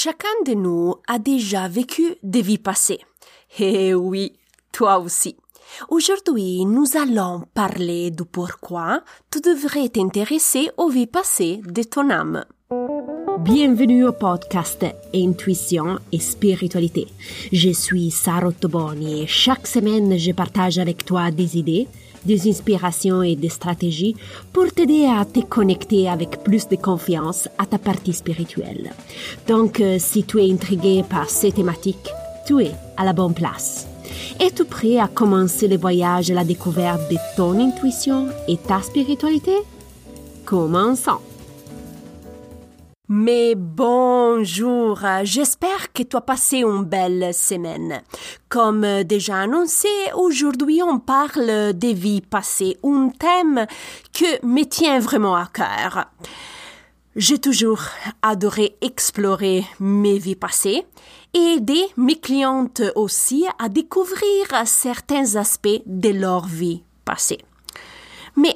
Chacun 0.00 0.28
de 0.46 0.54
nous 0.54 0.94
a 1.08 1.18
déjà 1.18 1.66
vécu 1.66 2.14
des 2.22 2.40
vies 2.40 2.56
passées. 2.58 3.00
Eh 3.58 3.94
oui, 3.94 4.32
toi 4.70 5.00
aussi. 5.00 5.34
Aujourd'hui, 5.88 6.64
nous 6.66 6.96
allons 6.96 7.42
parler 7.52 8.12
du 8.12 8.24
pourquoi 8.24 9.02
tu 9.28 9.40
devrais 9.40 9.88
t'intéresser 9.88 10.70
aux 10.76 10.88
vies 10.88 11.08
passées 11.08 11.60
de 11.64 11.82
ton 11.82 12.10
âme. 12.10 12.44
Bienvenue 13.40 14.06
au 14.06 14.12
podcast 14.12 14.86
Intuition 15.12 15.98
et 16.12 16.20
Spiritualité. 16.20 17.08
Je 17.50 17.70
suis 17.70 18.12
Sarah 18.12 18.52
Toboni 18.52 19.22
et 19.22 19.26
chaque 19.26 19.66
semaine 19.66 20.16
je 20.16 20.30
partage 20.30 20.78
avec 20.78 21.04
toi 21.04 21.32
des 21.32 21.58
idées, 21.58 21.88
des 22.24 22.48
inspirations 22.48 23.22
et 23.22 23.36
des 23.36 23.48
stratégies 23.48 24.16
pour 24.52 24.70
t'aider 24.72 25.06
à 25.06 25.24
te 25.24 25.40
connecter 25.40 26.08
avec 26.08 26.42
plus 26.42 26.68
de 26.68 26.76
confiance 26.76 27.48
à 27.58 27.66
ta 27.66 27.78
partie 27.78 28.12
spirituelle. 28.12 28.92
Donc, 29.46 29.80
euh, 29.80 29.96
si 29.98 30.24
tu 30.24 30.40
es 30.40 30.50
intrigué 30.52 31.04
par 31.08 31.28
ces 31.28 31.52
thématiques, 31.52 32.10
tu 32.46 32.62
es 32.62 32.72
à 32.96 33.04
la 33.04 33.12
bonne 33.12 33.34
place. 33.34 33.86
Es-tu 34.40 34.64
prêt 34.64 34.98
à 34.98 35.08
commencer 35.08 35.68
le 35.68 35.76
voyage 35.76 36.30
à 36.30 36.34
la 36.34 36.44
découverte 36.44 37.10
de 37.10 37.16
ton 37.36 37.58
intuition 37.58 38.28
et 38.46 38.56
ta 38.56 38.80
spiritualité? 38.82 39.56
Commençons! 40.44 41.27
Mais 43.10 43.54
bonjour, 43.54 45.00
j'espère 45.22 45.94
que 45.94 46.02
tu 46.02 46.14
as 46.14 46.20
passé 46.20 46.58
une 46.58 46.84
belle 46.84 47.32
semaine. 47.32 48.02
Comme 48.50 48.84
déjà 49.04 49.38
annoncé, 49.40 49.88
aujourd'hui 50.14 50.82
on 50.82 50.98
parle 50.98 51.72
des 51.72 51.94
vies 51.94 52.20
passées, 52.20 52.76
un 52.84 53.08
thème 53.08 53.66
que 54.12 54.46
me 54.46 54.62
tient 54.64 54.98
vraiment 54.98 55.36
à 55.36 55.46
cœur. 55.46 56.10
J'ai 57.16 57.38
toujours 57.38 57.80
adoré 58.20 58.76
explorer 58.82 59.64
mes 59.80 60.18
vies 60.18 60.36
passées 60.36 60.84
et 61.32 61.54
aider 61.54 61.86
mes 61.96 62.20
clientes 62.20 62.82
aussi 62.94 63.46
à 63.58 63.70
découvrir 63.70 64.66
certains 64.66 65.36
aspects 65.36 65.80
de 65.86 66.10
leur 66.10 66.46
vie 66.46 66.82
passée. 67.06 67.38
Mais 68.36 68.54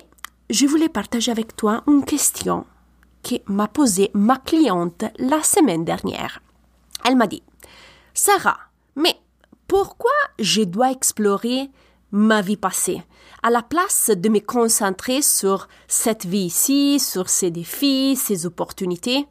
je 0.50 0.66
voulais 0.66 0.90
partager 0.90 1.30
avec 1.32 1.56
toi 1.56 1.82
une 1.86 2.04
question 2.04 2.66
que 3.22 3.36
m'a 3.46 3.68
posé 3.68 4.10
ma 4.14 4.36
cliente 4.36 5.04
la 5.18 5.42
semaine 5.42 5.84
dernière. 5.84 6.40
Elle 7.04 7.16
m'a 7.16 7.26
dit, 7.26 7.42
Sarah, 8.14 8.58
mais 8.96 9.16
pourquoi 9.66 10.10
je 10.38 10.62
dois 10.62 10.90
explorer 10.90 11.70
ma 12.10 12.42
vie 12.42 12.56
passée 12.56 13.02
à 13.42 13.50
la 13.50 13.62
place 13.62 14.10
de 14.14 14.28
me 14.28 14.40
concentrer 14.40 15.22
sur 15.22 15.68
cette 15.88 16.26
vie 16.26 16.46
ici, 16.46 17.00
sur 17.00 17.28
ses 17.28 17.50
défis, 17.50 18.16
ses 18.16 18.46
opportunités? 18.46 19.26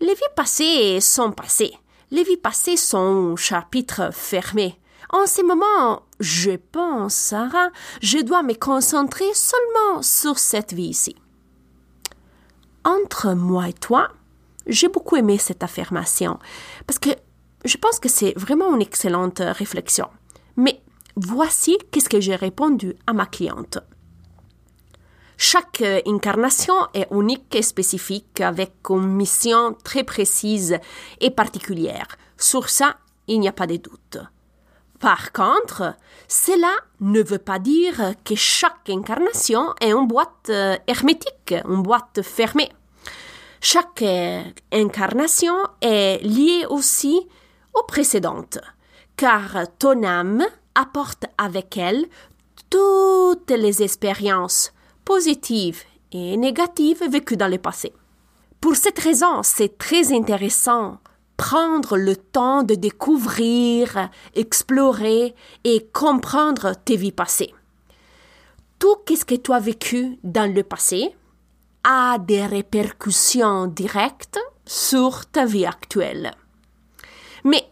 Les 0.00 0.14
vies 0.14 0.34
passées 0.36 1.00
sont 1.00 1.32
passées. 1.32 1.74
Les 2.10 2.22
vies 2.22 2.36
passées 2.36 2.76
sont 2.76 3.32
un 3.32 3.36
chapitre 3.36 4.10
fermé. 4.12 4.78
En 5.10 5.26
ce 5.26 5.42
moment, 5.42 6.02
je 6.20 6.52
pense, 6.52 7.14
Sarah, 7.14 7.70
je 8.00 8.18
dois 8.18 8.42
me 8.42 8.54
concentrer 8.54 9.32
seulement 9.34 10.02
sur 10.02 10.38
cette 10.38 10.72
vie 10.72 10.90
ici 10.90 11.16
entre 12.88 13.34
moi 13.34 13.68
et 13.68 13.72
toi, 13.74 14.08
j'ai 14.66 14.88
beaucoup 14.88 15.16
aimé 15.16 15.38
cette 15.38 15.62
affirmation 15.62 16.38
parce 16.86 16.98
que 16.98 17.10
je 17.64 17.76
pense 17.76 17.98
que 18.00 18.08
c'est 18.08 18.32
vraiment 18.36 18.74
une 18.74 18.82
excellente 18.82 19.40
réflexion. 19.44 20.08
Mais 20.56 20.80
voici 21.16 21.76
qu'est-ce 21.90 22.08
que 22.08 22.20
j'ai 22.20 22.36
répondu 22.36 22.94
à 23.06 23.12
ma 23.12 23.26
cliente. 23.26 23.78
Chaque 25.36 25.84
incarnation 26.06 26.74
est 26.94 27.06
unique 27.12 27.54
et 27.54 27.62
spécifique 27.62 28.40
avec 28.40 28.72
une 28.90 29.06
mission 29.06 29.76
très 29.84 30.02
précise 30.02 30.78
et 31.20 31.30
particulière. 31.30 32.08
Sur 32.36 32.68
ça, 32.68 32.96
il 33.28 33.38
n'y 33.38 33.48
a 33.48 33.52
pas 33.52 33.66
de 33.66 33.76
doute. 33.76 34.18
Par 34.98 35.32
contre, 35.32 35.94
cela 36.26 36.72
ne 37.00 37.22
veut 37.22 37.38
pas 37.38 37.60
dire 37.60 38.14
que 38.24 38.34
chaque 38.34 38.90
incarnation 38.90 39.74
est 39.80 39.92
une 39.92 40.08
boîte 40.08 40.50
euh, 40.50 40.76
hermétique, 40.88 41.54
une 41.68 41.82
boîte 41.82 42.22
fermée. 42.22 42.70
Chaque 43.60 44.04
incarnation 44.72 45.56
est 45.80 46.22
liée 46.22 46.64
aussi 46.68 47.26
aux 47.74 47.82
précédentes, 47.82 48.58
car 49.16 49.66
ton 49.78 50.04
âme 50.04 50.44
apporte 50.74 51.24
avec 51.36 51.76
elle 51.76 52.06
toutes 52.70 53.50
les 53.50 53.82
expériences 53.82 54.72
positives 55.04 55.82
et 56.12 56.36
négatives 56.36 57.02
vécues 57.10 57.36
dans 57.36 57.48
le 57.48 57.58
passé. 57.58 57.92
Pour 58.60 58.76
cette 58.76 58.98
raison, 58.98 59.42
c'est 59.42 59.78
très 59.78 60.12
intéressant 60.12 60.98
prendre 61.36 61.96
le 61.96 62.16
temps 62.16 62.64
de 62.64 62.74
découvrir, 62.74 64.10
explorer 64.34 65.34
et 65.64 65.86
comprendre 65.92 66.74
tes 66.84 66.96
vies 66.96 67.12
passées. 67.12 67.54
Tout 68.78 68.98
ce 69.08 69.24
que 69.24 69.36
tu 69.36 69.52
as 69.52 69.60
vécu 69.60 70.18
dans 70.22 70.52
le 70.52 70.62
passé 70.62 71.14
a 71.84 72.18
des 72.18 72.46
répercussions 72.46 73.66
directes 73.66 74.38
sur 74.66 75.26
ta 75.26 75.46
vie 75.46 75.66
actuelle. 75.66 76.32
Mais, 77.44 77.70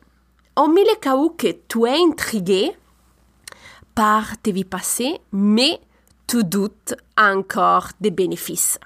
en 0.54 0.68
mille 0.68 0.86
cas 1.00 1.16
où 1.16 1.30
que 1.30 1.48
tu 1.68 1.84
es 1.86 1.98
intrigué 1.98 2.72
par 3.94 4.38
tes 4.38 4.52
vies 4.52 4.64
passées, 4.64 5.20
mais 5.32 5.80
tu 6.26 6.44
doutes 6.44 6.94
encore 7.16 7.88
des 8.00 8.10
bénéfices. 8.10 8.78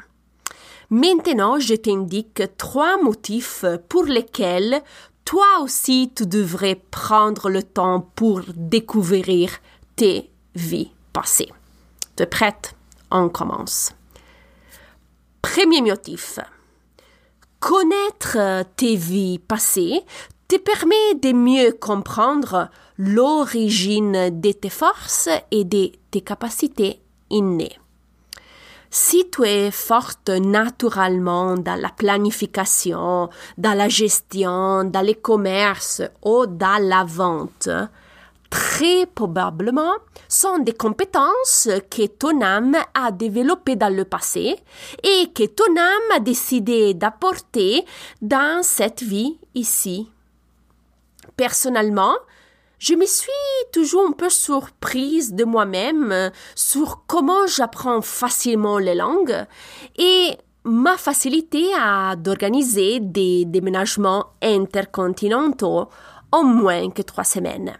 Maintenant, 0.90 1.60
je 1.60 1.74
t'indique 1.74 2.42
trois 2.56 3.00
motifs 3.00 3.64
pour 3.88 4.04
lesquels 4.04 4.82
toi 5.24 5.60
aussi 5.62 6.10
tu 6.14 6.26
devrais 6.26 6.74
prendre 6.74 7.48
le 7.48 7.62
temps 7.62 8.00
pour 8.16 8.40
découvrir 8.56 9.50
tes 9.94 10.30
vies 10.56 10.90
passées. 11.12 11.52
Tu 12.16 12.24
es 12.24 12.26
prête? 12.26 12.74
On 13.12 13.28
commence. 13.28 13.92
Premier 15.42 15.82
motif. 15.82 16.38
Connaître 17.60 18.64
tes 18.76 18.96
vies 18.96 19.38
passées 19.38 20.04
te 20.48 20.56
permet 20.56 21.14
de 21.22 21.32
mieux 21.32 21.72
comprendre 21.72 22.68
l'origine 22.98 24.40
de 24.40 24.52
tes 24.52 24.70
forces 24.70 25.28
et 25.50 25.64
de 25.64 25.92
tes 26.10 26.20
capacités 26.20 27.00
innées. 27.30 27.78
Si 28.90 29.30
tu 29.30 29.44
es 29.44 29.70
forte 29.70 30.30
naturellement 30.30 31.54
dans 31.56 31.80
la 31.80 31.90
planification, 31.90 33.30
dans 33.56 33.74
la 33.74 33.88
gestion, 33.88 34.84
dans 34.84 35.00
les 35.00 35.14
commerces 35.14 36.02
ou 36.24 36.46
dans 36.46 36.82
la 36.82 37.04
vente, 37.04 37.68
très 38.50 39.06
probablement 39.06 39.94
sont 40.28 40.58
des 40.58 40.72
compétences 40.72 41.68
que 41.90 42.06
ton 42.06 42.42
âme 42.42 42.76
a 42.94 43.12
développées 43.12 43.76
dans 43.76 43.94
le 43.94 44.04
passé 44.04 44.56
et 45.02 45.32
que 45.32 45.46
ton 45.46 45.76
âme 45.76 46.16
a 46.16 46.20
décidé 46.20 46.94
d'apporter 46.94 47.84
dans 48.20 48.62
cette 48.62 49.02
vie 49.02 49.38
ici. 49.54 50.10
Personnellement, 51.36 52.16
je 52.78 52.94
me 52.94 53.06
suis 53.06 53.30
toujours 53.72 54.06
un 54.08 54.12
peu 54.12 54.30
surprise 54.30 55.34
de 55.34 55.44
moi-même 55.44 56.30
sur 56.54 57.04
comment 57.06 57.46
j'apprends 57.46 58.00
facilement 58.00 58.78
les 58.78 58.94
langues 58.94 59.46
et 59.96 60.30
ma 60.64 60.96
facilité 60.96 61.66
à 61.78 62.16
d'organiser 62.16 63.00
des 63.00 63.44
déménagements 63.44 64.26
intercontinentaux 64.42 65.88
en 66.32 66.44
moins 66.44 66.90
que 66.90 67.02
trois 67.02 67.24
semaines. 67.24 67.76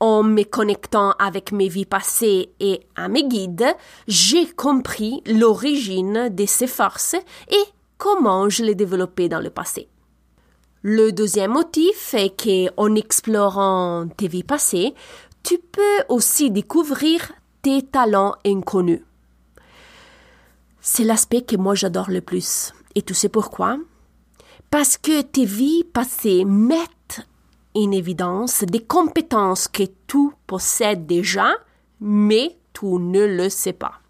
En 0.00 0.22
me 0.22 0.42
connectant 0.42 1.12
avec 1.18 1.52
mes 1.52 1.68
vies 1.68 1.86
passées 1.86 2.50
et 2.60 2.80
à 2.94 3.08
mes 3.08 3.26
guides, 3.26 3.74
j'ai 4.08 4.46
compris 4.46 5.22
l'origine 5.26 6.28
de 6.30 6.46
ces 6.46 6.66
forces 6.66 7.14
et 7.14 7.64
comment 7.98 8.48
je 8.48 8.64
les 8.64 8.74
développais 8.74 9.28
dans 9.28 9.40
le 9.40 9.50
passé. 9.50 9.88
Le 10.82 11.10
deuxième 11.10 11.52
motif 11.52 12.14
est 12.14 12.36
qu'en 12.40 12.94
explorant 12.94 14.06
tes 14.16 14.28
vies 14.28 14.44
passées, 14.44 14.94
tu 15.42 15.58
peux 15.58 16.04
aussi 16.08 16.50
découvrir 16.50 17.32
tes 17.62 17.82
talents 17.82 18.34
inconnus. 18.44 19.02
C'est 20.80 21.04
l'aspect 21.04 21.42
que 21.42 21.56
moi 21.56 21.74
j'adore 21.74 22.10
le 22.10 22.20
plus. 22.20 22.72
Et 22.94 23.02
tu 23.02 23.14
sais 23.14 23.28
pourquoi? 23.28 23.78
Parce 24.70 24.96
que 24.96 25.22
tes 25.22 25.44
vies 25.44 25.84
passées 25.84 26.44
mettent 26.44 27.26
en 27.76 27.90
évidence 27.92 28.64
des 28.64 28.80
compétences 28.80 29.68
que 29.68 29.82
tu 30.06 30.30
possèdes 30.46 31.06
déjà, 31.06 31.54
mais 32.00 32.56
tu 32.72 32.86
ne 32.86 33.24
le 33.26 33.48
sais 33.48 33.74
pas. 33.74 34.00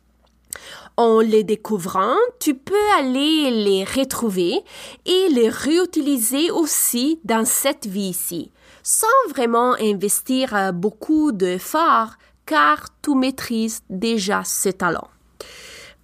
En 0.96 1.20
les 1.20 1.44
découvrant, 1.44 2.16
tu 2.38 2.54
peux 2.54 2.74
aller 2.98 3.50
les 3.50 3.84
retrouver 3.84 4.60
et 5.04 5.28
les 5.30 5.50
réutiliser 5.50 6.50
aussi 6.50 7.20
dans 7.24 7.44
cette 7.44 7.86
vie-ci, 7.86 8.50
sans 8.82 9.06
vraiment 9.28 9.74
investir 9.74 10.54
euh, 10.54 10.72
beaucoup 10.72 11.32
d'efforts 11.32 12.14
car 12.46 12.86
tu 13.02 13.14
maîtrises 13.14 13.80
déjà 13.90 14.42
ces 14.44 14.72
talents. 14.72 15.10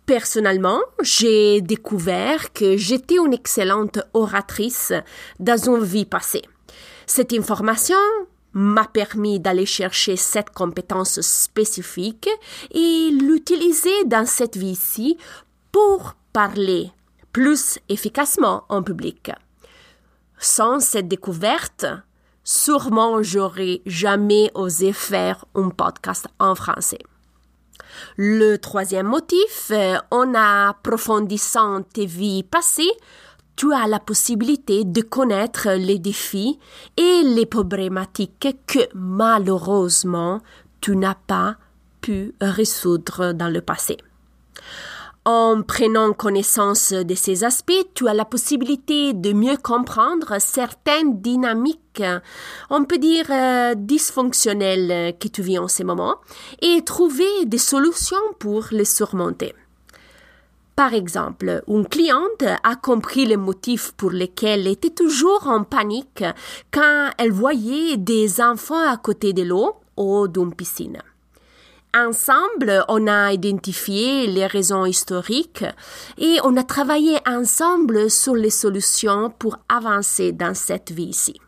Personnellement, 0.04 0.80
j'ai 1.00 1.62
découvert 1.62 2.52
que 2.52 2.76
j'étais 2.76 3.16
une 3.16 3.32
excellente 3.32 4.00
oratrice 4.12 4.92
dans 5.38 5.70
une 5.70 5.84
vie 5.84 6.04
passée. 6.04 6.42
Cette 7.14 7.34
information 7.34 7.98
m'a 8.54 8.86
permis 8.86 9.38
d'aller 9.38 9.66
chercher 9.66 10.16
cette 10.16 10.48
compétence 10.48 11.20
spécifique 11.20 12.26
et 12.70 13.10
l'utiliser 13.10 14.04
dans 14.06 14.24
cette 14.24 14.56
vie-ci 14.56 15.18
pour 15.72 16.14
parler 16.32 16.90
plus 17.30 17.78
efficacement 17.90 18.64
en 18.70 18.82
public. 18.82 19.30
Sans 20.38 20.80
cette 20.80 21.06
découverte, 21.06 21.84
sûrement 22.44 23.22
j'aurais 23.22 23.82
jamais 23.84 24.50
osé 24.54 24.94
faire 24.94 25.44
un 25.54 25.68
podcast 25.68 26.28
en 26.38 26.54
français. 26.54 27.04
Le 28.16 28.56
troisième 28.56 29.08
motif, 29.08 29.70
euh, 29.70 29.98
en 30.10 30.32
approfondissant 30.34 31.82
tes 31.82 32.06
vies 32.06 32.42
passées, 32.42 32.90
tu 33.56 33.72
as 33.72 33.86
la 33.86 33.98
possibilité 33.98 34.84
de 34.84 35.00
connaître 35.02 35.70
les 35.70 35.98
défis 35.98 36.58
et 36.96 37.22
les 37.22 37.46
problématiques 37.46 38.56
que 38.66 38.80
malheureusement 38.94 40.40
tu 40.80 40.96
n'as 40.96 41.14
pas 41.14 41.56
pu 42.00 42.34
résoudre 42.40 43.32
dans 43.32 43.48
le 43.48 43.60
passé. 43.60 43.96
En 45.24 45.62
prenant 45.62 46.12
connaissance 46.12 46.92
de 46.92 47.14
ces 47.14 47.44
aspects, 47.44 47.86
tu 47.94 48.08
as 48.08 48.14
la 48.14 48.24
possibilité 48.24 49.12
de 49.12 49.32
mieux 49.32 49.56
comprendre 49.56 50.40
certaines 50.40 51.20
dynamiques, 51.20 52.02
on 52.70 52.84
peut 52.84 52.98
dire 52.98 53.26
euh, 53.30 53.74
dysfonctionnelles 53.76 55.16
que 55.20 55.28
tu 55.28 55.42
vis 55.42 55.60
en 55.60 55.68
ce 55.68 55.84
moment, 55.84 56.16
et 56.60 56.82
trouver 56.82 57.44
des 57.46 57.58
solutions 57.58 58.16
pour 58.40 58.66
les 58.72 58.84
surmonter. 58.84 59.54
Par 60.82 60.94
exemple, 60.94 61.62
une 61.68 61.86
cliente 61.86 62.42
a 62.64 62.74
compris 62.74 63.24
les 63.24 63.36
motifs 63.36 63.92
pour 63.92 64.10
lesquels 64.10 64.62
elle 64.62 64.66
était 64.66 64.90
toujours 64.90 65.46
en 65.46 65.62
panique 65.62 66.24
quand 66.72 67.10
elle 67.18 67.30
voyait 67.30 67.96
des 67.96 68.40
enfants 68.40 68.90
à 68.90 68.96
côté 68.96 69.32
de 69.32 69.44
l'eau 69.44 69.76
ou 69.96 70.26
d'une 70.26 70.52
piscine. 70.52 70.98
Ensemble, 71.96 72.84
on 72.88 73.06
a 73.06 73.32
identifié 73.32 74.26
les 74.26 74.44
raisons 74.44 74.84
historiques 74.84 75.64
et 76.18 76.38
on 76.42 76.56
a 76.56 76.64
travaillé 76.64 77.16
ensemble 77.28 78.10
sur 78.10 78.34
les 78.34 78.50
solutions 78.50 79.32
pour 79.38 79.58
avancer 79.68 80.32
dans 80.32 80.54
cette 80.54 80.90
vie-ci. 80.90 81.40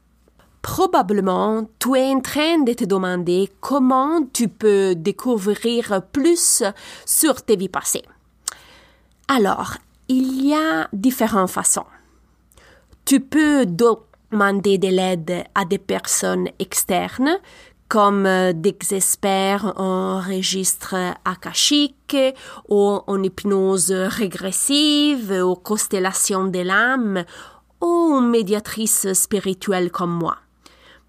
Probablement, 0.62 1.68
tu 1.80 1.96
es 1.96 2.14
en 2.14 2.20
train 2.20 2.62
de 2.62 2.72
te 2.72 2.84
demander 2.84 3.50
comment 3.60 4.24
tu 4.32 4.46
peux 4.46 4.94
découvrir 4.94 6.02
plus 6.12 6.62
sur 7.04 7.42
tes 7.42 7.56
vies 7.56 7.68
passées. 7.68 8.04
Alors, 9.28 9.78
il 10.08 10.46
y 10.46 10.54
a 10.54 10.88
différentes 10.92 11.50
façons. 11.50 11.86
Tu 13.04 13.20
peux 13.20 13.64
demander 13.64 14.78
de 14.78 14.88
l'aide 14.88 15.44
à 15.54 15.64
des 15.64 15.78
personnes 15.78 16.48
externes 16.58 17.38
comme 17.88 18.26
euh, 18.26 18.52
des 18.52 18.76
experts 18.90 19.72
en 19.76 20.20
registre 20.20 20.94
akashique 21.24 22.16
ou 22.68 23.00
en 23.06 23.22
hypnose 23.22 23.92
régressive 23.92 25.30
ou 25.30 25.54
constellation 25.54 26.44
de 26.46 26.60
l'âme 26.60 27.24
ou 27.80 28.18
une 28.18 28.30
médiatrice 28.30 29.12
spirituelle 29.12 29.90
comme 29.90 30.12
moi. 30.12 30.36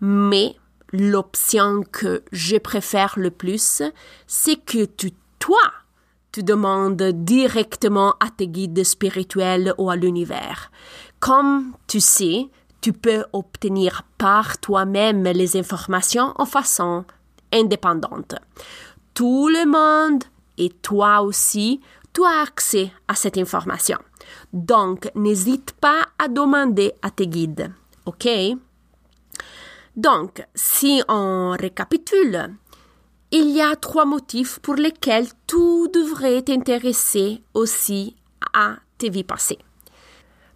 Mais 0.02 0.56
l'option 0.92 1.84
que 1.92 2.24
je 2.32 2.58
préfère 2.58 3.14
le 3.18 3.32
plus, 3.32 3.82
c'est 4.28 4.58
que 4.58 4.86
tu, 4.86 5.12
toi, 5.40 5.60
tu 6.36 6.44
demandes 6.44 7.02
directement 7.02 8.16
à 8.20 8.30
tes 8.30 8.50
guides 8.50 8.84
spirituels 8.84 9.74
ou 9.78 9.90
à 9.90 9.96
l'univers. 9.96 10.70
Comme 11.22 11.72
tu 11.88 12.02
sais, 12.02 12.50
tu 12.82 12.92
peux 12.92 13.24
obtenir 13.32 14.02
par 14.18 14.58
toi-même 14.58 15.24
les 15.24 15.56
informations 15.56 16.34
en 16.36 16.46
façon 16.46 17.06
indépendante. 17.54 18.36
Tout 19.14 19.48
le 19.48 19.66
monde 19.66 20.26
et 20.58 20.72
toi 20.82 21.22
aussi, 21.22 21.80
tu 22.12 22.22
as 22.26 22.42
accès 22.42 22.92
à 23.08 23.16
cette 23.16 23.38
information. 23.38 24.00
Donc, 24.52 25.10
n'hésite 25.16 25.72
pas 25.80 26.02
à 26.20 26.28
demander 26.28 26.92
à 27.02 27.12
tes 27.12 27.28
guides. 27.28 27.72
OK? 28.06 28.28
Donc, 29.96 30.46
si 30.54 31.02
on 31.08 31.56
récapitule, 31.58 32.50
il 33.32 33.50
y 33.50 33.62
a 33.62 33.76
trois 33.76 34.06
motifs 34.06 34.60
pour 34.60 34.76
lesquels 34.76 35.28
tu 35.48 35.90
devrais 35.94 36.42
t'intéresser 36.42 37.42
aussi 37.54 38.16
à 38.54 38.76
tes 38.98 39.10
vies 39.10 39.24
passées. 39.24 39.60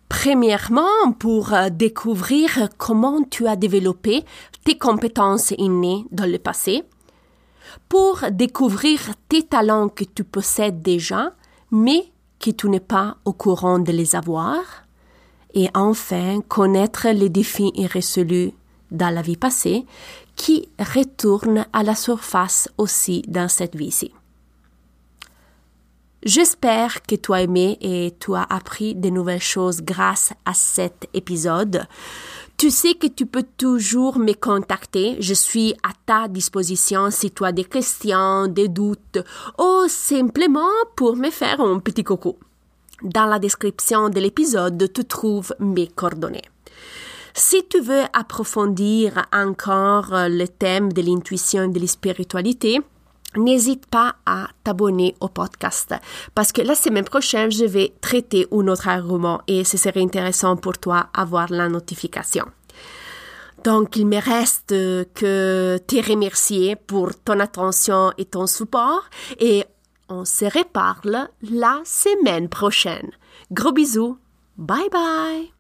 Premièrement, 0.08 1.12
pour 1.18 1.54
euh, 1.54 1.70
découvrir 1.70 2.70
comment 2.78 3.24
tu 3.24 3.48
as 3.48 3.56
développé 3.56 4.26
tes 4.64 4.78
compétences 4.78 5.52
innées 5.58 6.06
dans 6.12 6.30
le 6.30 6.40
passé, 6.40 6.84
pour 7.88 8.22
découvrir 8.32 9.00
tes 9.30 9.44
talents 9.44 9.90
que 9.90 10.04
tu 10.04 10.24
possèdes 10.24 10.82
déjà, 10.82 11.34
mais 11.72 12.12
que 12.40 12.50
tu 12.50 12.70
n'es 12.70 12.80
pas 12.80 13.18
au 13.26 13.34
courant 13.34 13.78
de 13.78 13.92
les 13.92 14.16
avoir, 14.16 14.62
et 15.54 15.70
enfin 15.76 16.42
connaître 16.48 17.10
les 17.10 17.30
défis 17.30 17.72
irrésolus 17.76 18.52
dans 18.92 19.14
la 19.14 19.22
vie 19.22 19.38
passée 19.38 19.86
qui 20.40 20.70
retournent 20.80 21.66
à 21.74 21.84
la 21.84 21.96
surface 21.96 22.70
aussi 22.78 23.24
dans 23.28 23.50
cette 23.50 23.76
vie-ci. 23.76 24.14
J'espère 26.24 27.02
que 27.02 27.16
tu 27.16 27.34
as 27.34 27.42
aimé 27.42 27.78
et 27.82 28.16
tu 28.22 28.34
as 28.36 28.48
appris 28.50 28.96
de 28.96 29.10
nouvelles 29.10 29.42
choses 29.42 29.82
grâce 29.82 30.32
à 30.46 30.54
cet 30.54 31.10
épisode. 31.14 31.86
Tu 32.56 32.72
sais 32.72 32.94
que 32.94 33.08
tu 33.08 33.26
peux 33.26 33.44
toujours 33.58 34.18
me 34.18 34.32
contacter. 34.32 35.18
Je 35.20 35.34
suis 35.34 35.74
à 35.84 35.92
ta 36.06 36.30
disposition 36.30 37.12
si 37.12 37.32
tu 37.32 37.44
as 37.44 37.52
des 37.52 37.66
questions, 37.66 38.48
des 38.48 38.70
doutes 38.70 39.20
ou 39.58 39.90
simplement 39.90 40.72
pour 40.96 41.18
me 41.18 41.32
faire 41.32 41.60
un 41.60 41.80
petit 41.80 42.06
coucou. 42.06 42.38
Dans 43.04 43.26
la 43.26 43.40
description 43.40 44.08
de 44.08 44.22
l'épisode, 44.22 44.90
tu 44.94 45.04
trouves 45.04 45.54
mes 45.60 45.88
coordonnées. 45.88 46.50
Si 47.42 47.66
tu 47.70 47.80
veux 47.80 48.04
approfondir 48.12 49.26
encore 49.32 50.10
le 50.12 50.46
thème 50.46 50.92
de 50.92 51.02
l'intuition 51.02 51.64
et 51.64 51.70
de 51.70 51.80
la 51.80 51.88
spiritualité, 51.88 52.82
N'hésite 53.38 53.86
pas 53.86 54.16
à 54.26 54.48
t'abonner 54.64 55.16
au 55.20 55.28
podcast 55.28 55.94
parce 56.34 56.52
que 56.52 56.64
la 56.64 56.74
semaine 56.74 57.06
prochaine, 57.06 57.52
je 57.52 57.64
vais 57.64 57.94
traiter 58.02 58.48
un 58.52 58.68
autre 58.68 58.88
argument 58.88 59.42
et 59.46 59.64
ce 59.64 59.78
serait 59.78 60.02
intéressant 60.02 60.56
pour 60.58 60.80
toi 60.80 61.10
avoir 61.14 61.52
la 61.52 61.70
notification. 61.70 62.46
Donc, 63.64 63.96
il 63.98 64.08
me 64.08 64.20
reste 64.20 64.70
que 64.70 65.78
te 65.86 66.10
remercier 66.10 66.76
pour 66.76 67.12
ton 67.24 67.40
attention 67.40 68.14
et 68.18 68.26
ton 68.26 68.48
support 68.48 69.08
et 69.40 69.64
on 70.10 70.26
se 70.26 70.46
reparle 70.46 71.30
la 71.44 71.82
semaine 71.86 72.50
prochaine. 72.50 73.12
Gros 73.52 73.74
bisous. 73.74 74.18
Bye 74.58 74.90
bye. 74.92 75.52